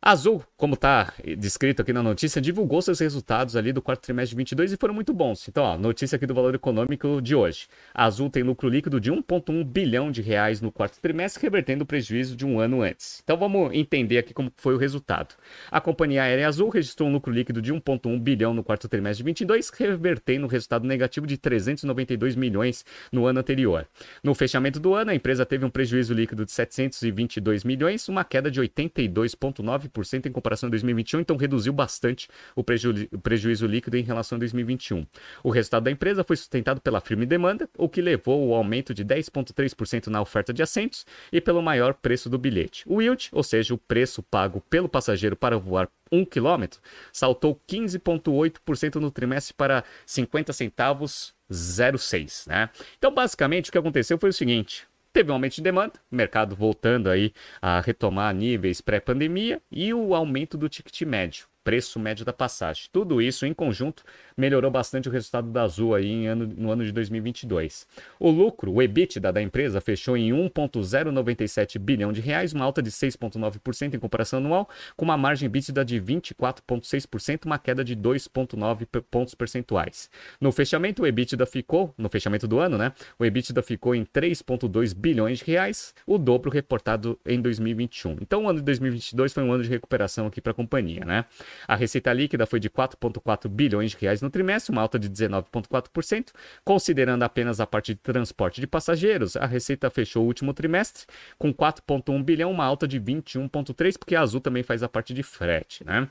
Azul, 0.00 0.44
como 0.58 0.74
está 0.74 1.14
descrito 1.38 1.80
aqui 1.82 1.92
na 1.92 2.02
notícia, 2.02 2.40
divulgou 2.40 2.82
seus 2.82 2.98
resultados 2.98 3.56
ali 3.56 3.72
do 3.72 3.80
quarto 3.80 4.02
trimestre 4.02 4.30
de 4.30 4.36
22 4.36 4.72
e 4.72 4.76
foram 4.76 4.92
muito 4.92 5.14
bons. 5.14 5.48
Então, 5.48 5.62
ó, 5.62 5.78
notícia 5.78 6.16
aqui 6.16 6.26
do 6.26 6.34
valor 6.34 6.54
econômico 6.54 7.22
de 7.22 7.34
hoje. 7.34 7.68
A 7.94 8.04
Azul 8.04 8.28
tem 8.28 8.42
lucro 8.42 8.68
líquido 8.68 9.00
de 9.00 9.10
1,1 9.10 9.64
bilhão 9.64 10.10
de 10.10 10.20
reais 10.20 10.60
no 10.60 10.70
quarto 10.70 11.00
trimestre, 11.00 11.42
revertendo 11.42 11.84
o 11.84 11.86
prejuízo 11.86 12.36
de 12.36 12.44
um 12.44 12.58
ano 12.58 12.82
antes. 12.82 13.20
Então, 13.22 13.36
vamos 13.36 13.72
entender 13.72 14.18
aqui 14.18 14.34
como 14.34 14.52
foi 14.56 14.74
o 14.74 14.78
resultado. 14.78 15.34
A 15.70 15.80
companhia 15.80 16.24
aérea 16.24 16.48
Azul 16.48 16.68
registrou 16.68 17.08
um 17.08 17.12
lucro 17.12 17.32
líquido 17.32 17.62
de 17.62 17.72
1,1 17.72 18.18
bilhão 18.18 18.52
no 18.52 18.64
quarto 18.64 18.88
trimestre 18.88 19.18
de 19.18 19.24
22, 19.24 19.70
revertendo 19.70 20.46
o 20.46 20.48
resultado 20.48 20.86
negativo 20.86 21.26
de 21.26 21.38
392 21.38 22.34
milhões 22.34 22.84
no 23.12 23.26
ano 23.26 23.38
anterior. 23.38 23.86
No 24.24 24.34
fechamento 24.34 24.80
do 24.80 24.92
ano, 24.92 25.12
a 25.12 25.14
empresa 25.14 25.46
teve 25.46 25.64
um 25.64 25.70
prejuízo 25.70 26.12
líquido 26.12 26.44
de 26.44 26.50
722 26.50 27.62
milhões, 27.62 28.08
uma 28.08 28.24
queda 28.24 28.50
de 28.50 28.60
82,9 28.60 29.68
9% 29.68 30.26
em 30.26 30.32
comparação 30.32 30.47
a 30.68 30.70
2021, 30.70 31.20
então 31.20 31.36
reduziu 31.36 31.72
bastante 31.72 32.28
o, 32.54 32.64
preju 32.64 32.94
o 33.12 33.18
prejuízo 33.18 33.66
líquido 33.66 33.96
em 33.96 34.02
relação 34.02 34.36
a 34.36 34.38
2021. 34.38 35.06
O 35.42 35.50
resultado 35.50 35.84
da 35.84 35.90
empresa 35.90 36.24
foi 36.24 36.36
sustentado 36.36 36.80
pela 36.80 37.00
firme 37.00 37.26
demanda, 37.26 37.68
o 37.76 37.88
que 37.88 38.00
levou 38.00 38.52
ao 38.52 38.58
aumento 38.58 38.94
de 38.94 39.04
10,3% 39.04 40.08
na 40.08 40.20
oferta 40.20 40.52
de 40.52 40.62
assentos 40.62 41.06
e 41.32 41.40
pelo 41.40 41.62
maior 41.62 41.94
preço 41.94 42.28
do 42.28 42.38
bilhete. 42.38 42.84
O 42.86 43.00
yield, 43.00 43.28
ou 43.32 43.42
seja, 43.42 43.74
o 43.74 43.78
preço 43.78 44.22
pago 44.22 44.60
pelo 44.68 44.88
passageiro 44.88 45.36
para 45.36 45.58
voar 45.58 45.88
1 46.10 46.24
km, 46.24 46.78
saltou 47.12 47.60
15,8% 47.68 48.96
no 48.96 49.10
trimestre 49.10 49.54
para 49.54 49.84
50 50.06 50.52
centavos 50.52 51.34
0,6, 51.50 52.46
né? 52.46 52.70
Então, 52.98 53.12
basicamente, 53.12 53.68
o 53.68 53.72
que 53.72 53.78
aconteceu 53.78 54.18
foi 54.18 54.30
o 54.30 54.32
seguinte: 54.32 54.86
Teve 55.12 55.30
um 55.30 55.34
aumento 55.34 55.56
de 55.56 55.62
demanda, 55.62 55.94
mercado 56.10 56.54
voltando 56.54 57.10
aí 57.10 57.32
a 57.60 57.80
retomar 57.80 58.34
níveis 58.34 58.80
pré-pandemia 58.80 59.60
e 59.70 59.92
o 59.92 60.14
aumento 60.14 60.56
do 60.56 60.68
ticket 60.68 61.02
médio 61.02 61.47
preço 61.68 62.00
médio 62.00 62.24
da 62.24 62.32
passagem. 62.32 62.84
Tudo 62.90 63.20
isso 63.20 63.44
em 63.44 63.52
conjunto 63.52 64.02
melhorou 64.34 64.70
bastante 64.70 65.06
o 65.06 65.12
resultado 65.12 65.50
da 65.50 65.64
Azul 65.64 65.94
aí 65.94 66.26
ano, 66.26 66.46
no 66.46 66.70
ano 66.70 66.82
de 66.82 66.90
2022. 66.90 67.86
O 68.18 68.30
lucro, 68.30 68.72
o 68.72 68.80
EBITDA 68.80 69.30
da 69.30 69.42
empresa 69.42 69.78
fechou 69.78 70.16
em 70.16 70.30
1.097 70.30 71.78
bilhão 71.78 72.10
de 72.10 72.22
reais, 72.22 72.54
uma 72.54 72.64
alta 72.64 72.80
de 72.80 72.90
6.9% 72.90 73.92
em 73.92 73.98
comparação 73.98 74.38
anual, 74.38 74.66
com 74.96 75.04
uma 75.04 75.18
margem 75.18 75.44
EBITDA 75.44 75.84
de 75.84 76.00
24.6%, 76.00 77.44
uma 77.44 77.58
queda 77.58 77.84
de 77.84 77.94
2.9 77.94 78.86
pontos 79.10 79.34
percentuais. 79.34 80.08
No 80.40 80.50
fechamento, 80.50 81.02
o 81.02 81.06
EBITDA 81.06 81.44
ficou, 81.44 81.92
no 81.98 82.08
fechamento 82.08 82.48
do 82.48 82.58
ano, 82.58 82.78
né? 82.78 82.94
O 83.18 83.26
EBITDA 83.26 83.62
ficou 83.62 83.94
em 83.94 84.06
3.2 84.06 84.94
bilhões 84.94 85.40
de 85.40 85.44
reais, 85.44 85.94
o 86.06 86.16
dobro 86.16 86.50
reportado 86.50 87.20
em 87.26 87.38
2021. 87.42 88.16
Então, 88.22 88.44
o 88.44 88.48
ano 88.48 88.60
de 88.60 88.64
2022 88.64 89.34
foi 89.34 89.42
um 89.42 89.52
ano 89.52 89.64
de 89.64 89.68
recuperação 89.68 90.26
aqui 90.26 90.40
para 90.40 90.52
a 90.52 90.54
companhia, 90.54 91.04
né? 91.04 91.26
A 91.66 91.74
receita 91.74 92.12
líquida 92.12 92.46
foi 92.46 92.60
de 92.60 92.70
4,4 92.70 93.48
bilhões 93.48 93.92
de 93.92 93.96
reais 93.98 94.22
no 94.22 94.30
trimestre, 94.30 94.72
uma 94.72 94.82
alta 94.82 94.98
de 94.98 95.08
19,4%. 95.08 96.32
Considerando 96.64 97.22
apenas 97.22 97.60
a 97.60 97.66
parte 97.66 97.94
de 97.94 98.00
transporte 98.00 98.60
de 98.60 98.66
passageiros, 98.66 99.36
a 99.36 99.46
receita 99.46 99.90
fechou 99.90 100.24
o 100.24 100.26
último 100.26 100.52
trimestre 100.52 101.06
com 101.38 101.52
4,1 101.52 102.22
bilhão, 102.22 102.50
uma 102.50 102.64
alta 102.64 102.86
de 102.86 103.00
21,3%, 103.00 103.98
porque 103.98 104.14
a 104.14 104.20
Azul 104.20 104.40
também 104.40 104.62
faz 104.62 104.82
a 104.82 104.88
parte 104.88 105.14
de 105.14 105.22
frete, 105.22 105.84
né? 105.84 106.08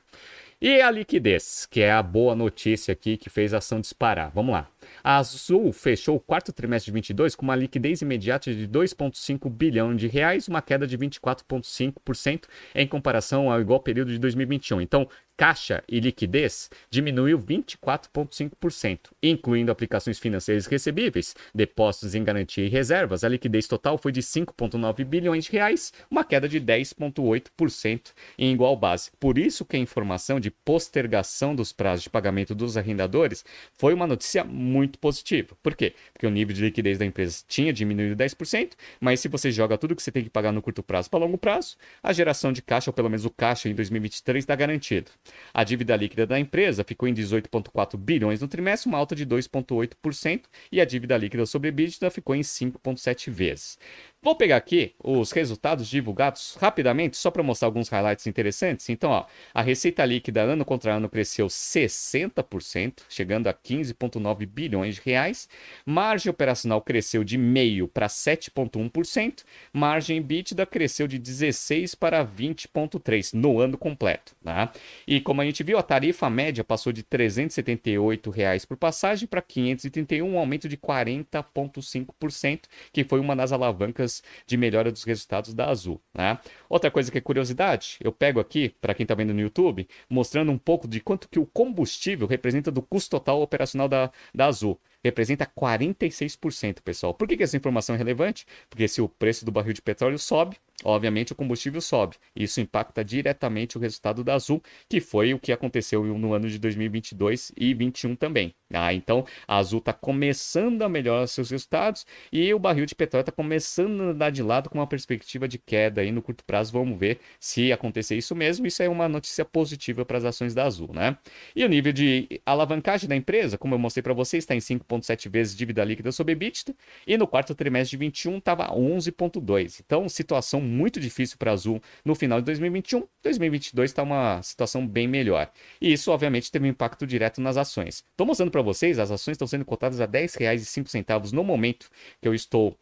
E 0.60 0.82
a 0.82 0.90
liquidez, 0.90 1.68
que 1.70 1.82
é 1.82 1.92
a 1.92 2.02
boa 2.02 2.36
notícia 2.36 2.92
aqui 2.92 3.16
que 3.16 3.30
fez 3.30 3.54
a 3.54 3.60
ação 3.60 3.80
disparar. 3.80 4.32
Vamos 4.34 4.54
lá. 4.54 4.68
A 5.04 5.18
Azul 5.18 5.72
fechou 5.72 6.16
o 6.16 6.20
quarto 6.20 6.52
trimestre 6.52 6.92
de 6.92 6.96
22 6.96 7.36
com 7.36 7.44
uma 7.44 7.56
liquidez 7.56 8.02
imediata 8.02 8.54
de 8.54 8.68
2,5 8.68 9.50
bilhão 9.50 9.96
de 9.96 10.08
reais, 10.08 10.48
uma 10.48 10.62
queda 10.62 10.88
de 10.88 10.98
24,5% 10.98 12.44
em 12.76 12.88
comparação 12.88 13.52
ao 13.52 13.62
igual 13.62 13.80
período 13.80 14.12
de 14.12 14.20
2021. 14.20 14.82
Então, 14.82 15.08
caixa 15.38 15.84
e 15.88 16.00
liquidez 16.00 16.70
diminuiu 16.90 17.40
24,5%, 17.40 19.12
incluindo 19.22 19.72
aplicações 19.72 20.18
financeiras 20.18 20.66
recebíveis, 20.66 21.36
depósitos 21.54 22.16
em 22.16 22.24
garantia 22.24 22.66
e 22.66 22.70
reservas. 22.70 23.24
A 23.24 23.30
liquidez 23.30 23.68
total 23.68 23.98
foi 24.00 24.12
de 24.12 24.22
5,9 24.22 25.06
bilhões 25.06 25.46
de 25.46 25.52
reais, 25.52 25.94
uma 26.10 26.24
queda 26.24 26.50
de 26.50 26.60
10,8% 26.60 28.14
em 28.38 28.52
igual 28.52 28.76
base. 28.76 29.12
Por 29.20 29.38
isso 29.38 29.64
que 29.64 29.78
a 29.78 29.80
informação 29.80 30.40
de 30.40 30.50
postergação 30.50 31.56
dos 31.56 31.72
prazos 31.72 32.04
de 32.04 32.10
pagamento 32.10 32.56
dos 32.56 32.76
arrendadores 32.76 33.46
foi 33.74 33.94
uma 33.94 34.08
notícia 34.08 34.44
muito 34.44 34.77
positiva. 35.00 35.56
Por 35.64 35.76
quê? 35.76 35.94
Porque 36.14 36.28
o 36.28 36.30
nível 36.30 36.54
de 36.54 36.62
liquidez 36.62 36.98
da 36.98 37.06
empresa 37.06 37.44
tinha 37.48 37.72
diminuído 37.72 38.16
10%, 38.16 38.74
mas 39.00 39.20
se 39.20 39.28
você 39.28 39.52
joga 39.52 39.78
tudo 39.78 39.96
que 39.96 40.04
você 40.04 40.12
tem 40.12 40.24
que 40.24 40.30
pagar 40.30 40.52
no 40.52 40.62
curto 40.62 40.84
prazo 40.84 41.10
para 41.10 41.20
longo 41.20 41.38
prazo, 41.38 41.78
a 42.04 42.12
geração 42.12 42.52
de 42.52 42.62
caixa, 42.62 42.90
ou 42.90 42.94
pelo 42.94 43.10
menos 43.10 43.26
o 43.26 43.30
caixa 43.30 43.70
em 43.70 43.74
2023, 43.74 44.44
está 44.44 44.56
garantido. 44.56 45.12
A 45.54 45.64
dívida 45.64 45.96
líquida 45.96 46.26
da 46.26 46.40
empresa 46.40 46.84
ficou 46.84 47.08
em 47.08 47.14
18,4 47.14 47.98
bilhões 47.98 48.42
no 48.42 48.48
trimestre, 48.48 48.90
uma 48.90 48.98
alta 48.98 49.16
de 49.16 49.26
2,8%, 49.26 50.42
e 50.72 50.82
a 50.82 50.86
dívida 50.86 51.18
líquida 51.18 51.46
sobre 51.46 51.70
EBITDA 51.70 52.10
ficou 52.10 52.36
em 52.36 52.42
5,7 52.42 53.32
vezes. 53.32 53.78
Vou 54.20 54.36
pegar 54.36 54.58
aqui 54.58 54.96
os 55.02 55.32
resultados 55.32 55.88
divulgados 55.88 56.58
rapidamente, 56.60 57.16
só 57.16 57.30
para 57.30 57.44
mostrar 57.44 57.68
alguns 57.68 57.88
highlights 57.88 58.26
interessantes. 58.26 58.90
Então, 58.90 59.12
ó, 59.12 59.26
a 59.54 59.62
receita 59.62 60.04
líquida 60.04 60.42
ano 60.42 60.66
contra 60.66 60.96
ano 60.96 61.08
cresceu 61.08 61.46
60%, 61.46 63.04
chegando 63.08 63.48
a 63.48 63.54
15,9 63.54 64.46
bilhões 64.48 64.96
de 64.96 65.02
reais. 65.06 65.48
Margem 65.86 66.32
operacional 66.32 66.82
cresceu 66.82 67.24
de 67.24 67.38
meio 67.38 67.88
para 67.88 68.08
7,1%. 68.08 69.44
Margem 69.72 70.18
EBITDA 70.18 70.66
cresceu 70.66 71.08
de 71.08 71.20
16 71.20 71.94
para 71.94 72.26
20,3 72.26 73.34
no 73.34 73.60
ano 73.60 73.78
completo. 73.78 74.36
Tá? 74.44 74.74
E 75.08 75.22
como 75.22 75.42
a 75.42 75.46
gente 75.46 75.62
viu, 75.62 75.78
a 75.78 75.84
tarifa 75.84 76.28
média 76.28 76.64
passou 76.64 76.92
de 76.92 77.04
378 77.04 78.32
reais 78.32 78.66
por 78.66 78.78
passagem 78.78 79.28
para 79.28 79.44
531, 79.44 80.28
um 80.28 80.40
aumento 80.40 80.68
de 80.68 80.76
40,5%, 80.76 82.62
que 82.92 83.04
foi 83.04 83.20
uma 83.20 83.36
das 83.36 83.52
alavancas 83.52 84.07
de 84.46 84.58
melhora 84.58 84.92
dos 84.92 85.04
resultados 85.04 85.54
da 85.54 85.70
Azul. 85.70 86.02
Né? 86.14 86.38
Outra 86.70 86.90
coisa 86.92 87.12
que 87.12 87.18
é 87.18 87.22
curiosidade, 87.22 87.98
eu 88.02 88.12
pego 88.12 88.40
aqui, 88.40 88.70
para 88.82 88.94
quem 88.94 89.04
está 89.04 89.16
vendo 89.16 89.34
no 89.34 89.42
YouTube, 89.42 89.88
mostrando 90.10 90.52
um 90.52 90.58
pouco 90.58 90.88
de 90.88 91.00
quanto 91.00 91.30
que 91.30 91.40
o 91.40 91.46
combustível 91.46 92.28
representa 92.28 92.72
do 92.72 92.82
custo 92.82 93.12
total 93.12 93.42
operacional 93.42 93.88
da, 93.88 94.12
da 94.34 94.46
Azul 94.46 94.80
representa 95.08 95.46
46%, 95.46 96.82
pessoal. 96.82 97.14
Por 97.14 97.28
que, 97.28 97.38
que 97.38 97.44
essa 97.44 97.58
informação 97.58 97.96
é 97.96 97.98
relevante? 97.98 98.46
Porque 98.70 98.88
se 98.88 99.02
o 99.02 99.10
preço 99.10 99.46
do 99.46 99.52
barril 99.52 99.74
de 99.74 99.82
petróleo 99.82 100.20
sobe, 100.20 100.58
obviamente 100.84 101.32
o 101.32 101.36
combustível 101.36 101.82
sobe. 101.82 102.18
Isso 102.36 102.62
impacta 102.62 103.04
diretamente 103.04 103.78
o 103.78 103.80
resultado 103.80 104.24
da 104.24 104.36
Azul, 104.36 104.62
que 104.88 105.00
foi 105.00 105.34
o 105.34 105.40
que 105.40 105.52
aconteceu 105.52 106.04
no 106.04 106.34
ano 106.34 106.50
de 106.50 106.60
2022 106.60 107.52
e 107.58 107.74
2021 107.74 108.16
também. 108.16 108.54
Ah, 108.74 108.94
então 108.94 109.26
a 109.48 109.58
Azul 109.58 109.80
está 109.80 109.94
começando 109.94 110.82
a 110.82 110.90
melhorar 110.90 111.26
seus 111.28 111.50
resultados 111.50 112.06
e 112.32 112.54
o 112.54 112.60
barril 112.60 112.86
de 112.86 112.94
petróleo 112.94 113.22
está 113.22 113.32
começando 113.32 114.02
a 114.02 114.06
andar 114.08 114.30
de 114.30 114.44
lado 114.44 114.70
com 114.70 114.78
uma 114.78 114.88
perspectiva 114.88 115.48
de 115.48 115.58
queda 115.58 116.02
aí 116.02 116.12
no 116.12 116.22
curto 116.22 116.44
prazo. 116.44 116.74
Vamos 116.74 117.00
ver 117.00 117.20
se 117.40 117.72
acontecer 117.72 118.18
isso 118.18 118.36
mesmo. 118.36 118.68
Isso 118.68 118.84
é 118.84 118.90
uma 118.90 119.08
notícia 119.08 119.46
positiva 119.46 120.06
para 120.06 120.18
as 120.18 120.26
ações 120.26 120.54
da 120.54 120.66
Azul, 120.66 120.92
né? 120.94 121.18
E 121.56 121.64
o 121.64 121.70
nível 121.70 121.94
de 121.94 122.42
alavancagem 122.46 123.08
da 123.08 123.16
empresa, 123.16 123.58
como 123.58 123.74
eu 123.74 123.80
mostrei 123.80 124.04
para 124.04 124.14
vocês, 124.14 124.44
está 124.44 124.54
em 124.54 124.60
5,7 125.02 125.30
vezes 125.30 125.56
dívida 125.56 125.84
líquida 125.84 126.12
sobre 126.12 126.34
EBITDA 126.34 126.76
e 127.06 127.18
no 127.18 127.28
quarto 127.28 127.54
trimestre 127.56 127.92
de 127.92 127.98
21 127.98 128.38
estava 128.38 128.68
11,2. 128.68 129.82
Então, 129.86 130.08
situação 130.10 130.62
muito 130.62 131.00
difícil 131.00 131.38
para 131.38 131.52
a 131.52 131.54
Azul 131.54 131.82
no 132.04 132.16
final 132.16 132.40
de 132.40 132.46
2021. 132.46 133.08
2022 133.24 133.92
está 133.92 134.04
uma 134.04 134.42
situação 134.42 134.88
bem 134.88 135.08
melhor. 135.08 135.52
E 135.82 135.92
isso, 135.92 136.12
obviamente, 136.12 136.52
teve 136.52 136.66
um 136.66 136.70
impacto 136.70 137.06
direto 137.06 137.42
nas 137.42 137.58
ações. 137.58 138.04
Estou 138.12 138.26
mostrando 138.28 138.52
para 138.52 138.62
vocês, 138.62 139.00
as 139.00 139.12
ações 139.12 139.34
estão 139.34 139.48
sendo 139.48 139.66
cotadas 139.66 140.00
a 140.02 140.06
R$ 140.06 140.12
10,05 140.12 141.32
no 141.32 141.44
momento 141.44 141.90
que 142.22 142.28
eu 142.28 142.34
estou 142.34 142.78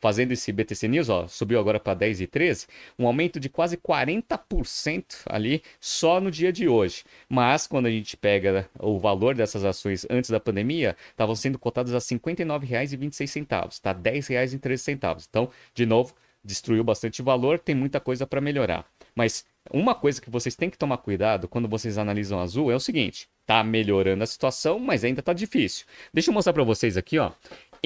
fazendo 0.00 0.32
esse 0.32 0.52
BTC 0.52 0.88
News, 0.88 1.08
ó, 1.08 1.26
subiu 1.28 1.58
agora 1.58 1.80
para 1.80 1.94
10 1.94 2.20
e 2.20 2.26
13, 2.26 2.66
um 2.98 3.06
aumento 3.06 3.40
de 3.40 3.48
quase 3.48 3.76
40% 3.76 5.22
ali 5.26 5.62
só 5.80 6.20
no 6.20 6.30
dia 6.30 6.52
de 6.52 6.68
hoje. 6.68 7.04
Mas 7.28 7.66
quando 7.66 7.86
a 7.86 7.90
gente 7.90 8.16
pega 8.16 8.68
o 8.78 8.98
valor 8.98 9.34
dessas 9.34 9.64
ações 9.64 10.06
antes 10.10 10.30
da 10.30 10.40
pandemia, 10.40 10.96
estavam 11.10 11.34
sendo 11.34 11.58
cotadas 11.58 11.92
a 11.92 11.98
R$ 11.98 12.20
59,26, 12.20 13.46
tá? 13.46 13.92
R$ 13.92 13.98
10,13. 14.00 15.26
Então, 15.28 15.50
de 15.74 15.86
novo, 15.86 16.14
destruiu 16.44 16.84
bastante 16.84 17.22
valor, 17.22 17.58
tem 17.58 17.74
muita 17.74 17.98
coisa 17.98 18.26
para 18.26 18.40
melhorar. 18.40 18.84
Mas 19.14 19.44
uma 19.72 19.94
coisa 19.94 20.20
que 20.20 20.28
vocês 20.28 20.54
têm 20.54 20.68
que 20.68 20.76
tomar 20.76 20.98
cuidado 20.98 21.48
quando 21.48 21.68
vocês 21.68 21.96
analisam 21.96 22.38
azul 22.40 22.70
é 22.70 22.74
o 22.74 22.80
seguinte: 22.80 23.28
tá 23.46 23.64
melhorando 23.64 24.22
a 24.22 24.26
situação, 24.26 24.78
mas 24.78 25.04
ainda 25.04 25.22
tá 25.22 25.32
difícil. 25.32 25.86
Deixa 26.12 26.30
eu 26.30 26.34
mostrar 26.34 26.52
para 26.52 26.64
vocês 26.64 26.96
aqui, 26.96 27.18
ó. 27.18 27.32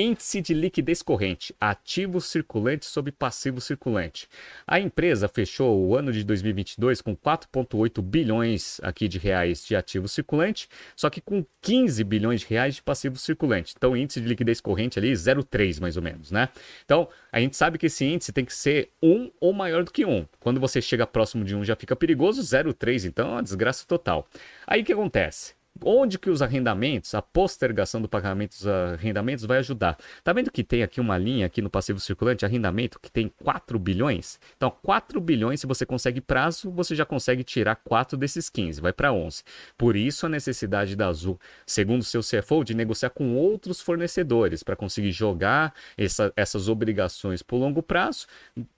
Índice 0.00 0.40
de 0.40 0.54
liquidez 0.54 1.02
corrente, 1.02 1.52
ativo 1.60 2.20
circulante 2.20 2.86
sobre 2.86 3.10
passivo 3.10 3.60
circulante. 3.60 4.28
A 4.64 4.78
empresa 4.78 5.26
fechou 5.26 5.84
o 5.84 5.96
ano 5.96 6.12
de 6.12 6.22
2022 6.22 7.00
com 7.00 7.16
4,8 7.16 8.00
bilhões 8.00 8.78
aqui 8.84 9.08
de 9.08 9.18
reais 9.18 9.66
de 9.66 9.74
ativo 9.74 10.06
circulante, 10.06 10.68
só 10.94 11.10
que 11.10 11.20
com 11.20 11.44
15 11.60 12.04
bilhões 12.04 12.42
de 12.42 12.46
reais 12.46 12.76
de 12.76 12.82
passivo 12.84 13.16
circulante. 13.18 13.74
Então, 13.76 13.96
índice 13.96 14.20
de 14.20 14.28
liquidez 14.28 14.60
corrente 14.60 15.00
ali 15.00 15.12
0,3 15.12 15.80
mais 15.80 15.96
ou 15.96 16.02
menos, 16.04 16.30
né? 16.30 16.48
Então, 16.84 17.08
a 17.32 17.40
gente 17.40 17.56
sabe 17.56 17.76
que 17.76 17.86
esse 17.86 18.04
índice 18.04 18.32
tem 18.32 18.44
que 18.44 18.54
ser 18.54 18.92
1 19.02 19.32
ou 19.40 19.52
maior 19.52 19.82
do 19.82 19.90
que 19.90 20.06
1. 20.06 20.28
Quando 20.38 20.60
você 20.60 20.80
chega 20.80 21.08
próximo 21.08 21.44
de 21.44 21.56
1 21.56 21.64
já 21.64 21.74
fica 21.74 21.96
perigoso, 21.96 22.40
0,3 22.40 23.04
então 23.04 23.30
é 23.30 23.32
uma 23.32 23.42
desgraça 23.42 23.84
total. 23.84 24.28
Aí 24.64 24.82
o 24.82 24.84
que 24.84 24.92
acontece? 24.92 25.57
Onde 25.84 26.18
que 26.18 26.30
os 26.30 26.42
arrendamentos, 26.42 27.14
a 27.14 27.22
postergação 27.22 28.00
do 28.00 28.08
pagamento 28.08 28.50
dos 28.50 28.66
arrendamentos 28.66 29.44
vai 29.44 29.58
ajudar. 29.58 29.96
Tá 30.24 30.32
vendo 30.32 30.50
que 30.50 30.64
tem 30.64 30.82
aqui 30.82 31.00
uma 31.00 31.16
linha 31.16 31.46
aqui 31.46 31.62
no 31.62 31.70
passivo 31.70 32.00
circulante, 32.00 32.44
arrendamento, 32.44 32.98
que 33.00 33.10
tem 33.10 33.32
4 33.42 33.78
bilhões? 33.78 34.38
Então, 34.56 34.72
4 34.82 35.20
bilhões, 35.20 35.60
se 35.60 35.66
você 35.66 35.86
consegue 35.86 36.20
prazo, 36.20 36.70
você 36.70 36.94
já 36.94 37.04
consegue 37.04 37.44
tirar 37.44 37.76
4 37.76 38.16
desses 38.16 38.48
15, 38.48 38.80
vai 38.80 38.92
para 38.92 39.12
11. 39.12 39.42
Por 39.76 39.96
isso 39.96 40.26
a 40.26 40.28
necessidade 40.28 40.96
da 40.96 41.08
Azul, 41.08 41.38
segundo 41.66 42.04
seu 42.04 42.20
CFO, 42.20 42.64
de 42.64 42.74
negociar 42.74 43.10
com 43.10 43.34
outros 43.36 43.80
fornecedores 43.80 44.62
para 44.62 44.76
conseguir 44.76 45.12
jogar 45.12 45.74
essa, 45.96 46.32
essas 46.36 46.68
obrigações 46.68 47.42
por 47.42 47.56
longo 47.56 47.82
prazo, 47.82 48.26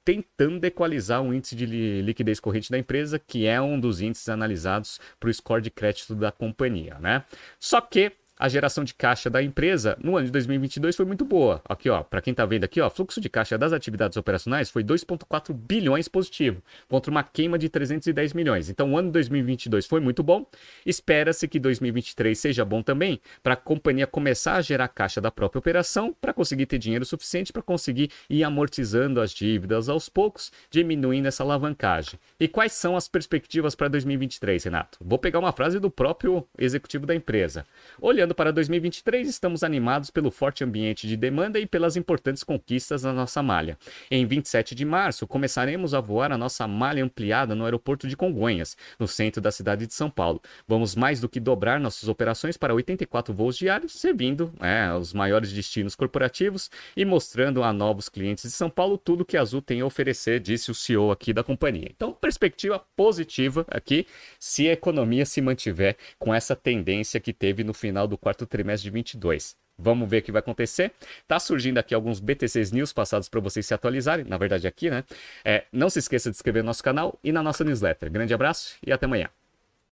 tentando 0.05 0.65
equalizar 0.65 1.23
o 1.23 1.33
índice 1.33 1.57
de 1.57 1.67
liquidez 2.03 2.41
corrente 2.41 2.71
da 2.71 2.79
empresa, 2.79 3.19
que 3.19 3.47
é 3.47 3.61
um 3.61 3.79
dos 3.79 4.01
índices 4.01 4.29
analisados 4.29 5.01
para 5.19 5.29
o 5.29 5.35
score 5.35 5.63
de 5.63 5.71
crédito 5.71 6.15
da 6.15 6.31
companhia 6.31 6.90
né? 6.99 7.25
Só 7.59 7.81
que 7.81 8.13
a 8.41 8.49
geração 8.49 8.83
de 8.83 8.95
caixa 8.95 9.29
da 9.29 9.43
empresa 9.43 9.99
no 10.03 10.17
ano 10.17 10.25
de 10.25 10.33
2022 10.33 10.97
foi 10.97 11.05
muito 11.05 11.27
boa. 11.27 11.61
Aqui, 11.69 11.91
ó, 11.91 12.03
para 12.03 12.23
quem 12.23 12.31
está 12.31 12.47
vendo 12.47 12.65
aqui, 12.65 12.81
ó, 12.81 12.89
fluxo 12.89 13.21
de 13.21 13.29
caixa 13.29 13.59
das 13.59 13.75
atividades 13.75 14.17
operacionais 14.17 14.71
foi 14.71 14.83
2.4 14.83 15.53
bilhões 15.53 16.09
positivo, 16.09 16.63
contra 16.89 17.11
uma 17.11 17.23
queima 17.23 17.59
de 17.59 17.69
310 17.69 18.33
milhões. 18.33 18.71
Então, 18.71 18.93
o 18.93 18.97
ano 18.97 19.09
de 19.09 19.13
2022 19.13 19.87
foi 19.87 20.01
muito 20.01 20.23
bom. 20.23 20.47
Espera-se 20.87 21.47
que 21.47 21.61
2023 21.61 22.39
seja 22.39 22.65
bom 22.65 22.83
também, 22.83 23.21
para 23.43 23.53
a 23.53 23.57
companhia 23.57 24.07
começar 24.07 24.55
a 24.55 24.63
gerar 24.63 24.89
caixa 24.89 25.21
da 25.21 25.31
própria 25.31 25.59
operação, 25.59 26.17
para 26.19 26.33
conseguir 26.33 26.65
ter 26.65 26.79
dinheiro 26.79 27.05
suficiente 27.05 27.53
para 27.53 27.61
conseguir 27.61 28.11
ir 28.29 28.43
amortizando 28.43 29.21
as 29.21 29.33
dívidas 29.33 29.91
aos 29.91 30.09
poucos, 30.09 30.51
diminuindo 30.71 31.29
essa 31.29 31.43
alavancagem. 31.43 32.19
E 32.39 32.49
quais 32.49 32.73
são 32.73 32.97
as 32.97 33.07
perspectivas 33.07 33.75
para 33.75 33.89
2023, 33.89 34.65
Renato? 34.65 34.99
Vou 35.03 35.19
pegar 35.19 35.39
uma 35.39 35.53
frase 35.53 35.79
do 35.79 35.91
próprio 35.91 36.47
executivo 36.59 37.05
da 37.05 37.15
empresa. 37.15 37.67
Olhando 38.01 38.30
Olhando 38.31 38.37
para 38.37 38.53
2023, 38.53 39.29
estamos 39.29 39.65
animados 39.65 40.09
pelo 40.09 40.31
forte 40.31 40.63
ambiente 40.63 41.09
de 41.09 41.17
demanda 41.17 41.59
e 41.59 41.67
pelas 41.67 41.97
importantes 41.97 42.45
conquistas 42.45 43.03
na 43.03 43.13
nossa 43.13 43.43
malha. 43.43 43.77
Em 44.09 44.25
27 44.25 44.73
de 44.73 44.85
março, 44.85 45.27
começaremos 45.27 45.95
a 45.95 46.01
voar 46.01 46.31
a 46.31 46.39
nossa 46.39 46.69
malha 46.69 47.03
ampliada 47.03 47.57
no 47.57 47.65
aeroporto 47.65 48.07
de 48.07 48.17
Congonhas, 48.17 48.77
no 49.01 49.09
centro 49.09 49.41
da 49.41 49.51
cidade 49.51 49.85
de 49.85 49.95
São 49.95 50.09
Paulo. 50.09 50.41
Vamos 50.69 50.95
mais 50.95 51.21
do 51.21 51.29
que 51.29 51.41
dobrar 51.41 51.81
nossas 51.81 52.09
operações 52.09 52.57
para 52.57 52.73
84 52.73 53.35
voos 53.35 53.57
diários, 53.57 53.95
servindo 53.95 54.53
é, 54.61 54.93
os 54.93 55.13
maiores 55.13 55.53
destinos 55.53 55.97
corporativos 55.97 56.71
e 56.97 57.05
mostrando 57.05 57.65
a 57.65 57.73
novos 57.73 58.09
clientes 58.09 58.45
de 58.45 58.53
São 58.53 58.71
Paulo 58.71 58.97
tudo 58.97 59.25
que 59.25 59.37
a 59.37 59.41
Azul 59.41 59.61
tem 59.61 59.81
a 59.81 59.87
oferecer, 59.87 60.39
disse 60.39 60.71
o 60.71 60.75
CEO 60.75 61.11
aqui 61.11 61.33
da 61.33 61.43
companhia. 61.43 61.91
Então, 61.91 62.13
perspectiva 62.13 62.81
positiva 62.95 63.67
aqui, 63.69 64.07
se 64.39 64.69
a 64.69 64.73
economia 64.73 65.27
se 65.27 65.41
mantiver 65.41 65.97
com 66.17 66.33
essa 66.33 66.55
tendência 66.55 67.19
que 67.19 67.33
teve 67.33 67.65
no 67.65 67.75
final 67.75 68.07
do 68.07 68.20
quarto 68.21 68.47
trimestre 68.47 68.85
de 68.85 68.91
22. 68.91 69.57
Vamos 69.79 70.09
ver 70.09 70.19
o 70.19 70.23
que 70.23 70.33
vai 70.33 70.41
acontecer. 70.41 70.93
Tá 71.27 71.41
surgindo 71.41 71.79
aqui 71.79 71.95
alguns 71.95 72.21
BTCs 72.21 72.71
News 72.71 72.93
passados 72.93 73.29
para 73.29 73.41
vocês 73.41 73.65
se 73.67 73.73
atualizarem. 73.73 74.27
Na 74.27 74.37
verdade, 74.37 74.67
aqui, 74.67 74.91
né? 74.91 75.05
É, 75.45 75.65
não 75.73 75.89
se 75.89 75.99
esqueça 75.99 76.31
de 76.31 76.37
inscrever 76.37 76.63
no 76.63 76.67
nosso 76.67 76.83
canal 76.83 77.19
e 77.25 77.33
na 77.33 77.43
nossa 77.43 77.65
newsletter. 77.65 78.11
Grande 78.11 78.35
abraço 78.35 78.77
e 78.87 78.93
até 78.93 79.07
amanhã. 79.07 79.31